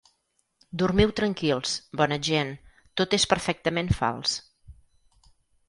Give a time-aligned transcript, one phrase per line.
[0.81, 2.55] “Dormiu tranquils, bona gent,
[3.03, 4.37] tot és perfectament fals…”